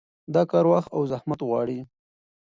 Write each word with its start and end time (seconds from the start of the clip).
دا 0.33 0.41
کار 0.51 0.65
وخت 0.73 0.89
او 0.95 1.01
زحمت 1.11 1.39
غواړي. 1.49 1.79